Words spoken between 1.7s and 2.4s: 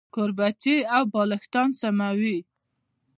سموي.